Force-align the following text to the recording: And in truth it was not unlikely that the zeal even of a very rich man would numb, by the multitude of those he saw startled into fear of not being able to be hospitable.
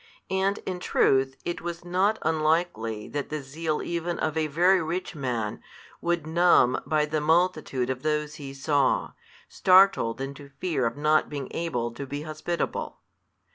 And 0.31 0.57
in 0.65 0.79
truth 0.79 1.35
it 1.45 1.61
was 1.61 1.85
not 1.85 2.17
unlikely 2.23 3.07
that 3.09 3.29
the 3.29 3.43
zeal 3.43 3.83
even 3.83 4.17
of 4.17 4.35
a 4.35 4.47
very 4.47 4.81
rich 4.81 5.13
man 5.13 5.61
would 6.01 6.25
numb, 6.25 6.81
by 6.87 7.05
the 7.05 7.21
multitude 7.21 7.91
of 7.91 8.01
those 8.01 8.33
he 8.41 8.51
saw 8.51 9.11
startled 9.47 10.19
into 10.19 10.49
fear 10.59 10.87
of 10.87 10.97
not 10.97 11.29
being 11.29 11.49
able 11.51 11.91
to 11.93 12.07
be 12.07 12.23
hospitable. 12.23 12.97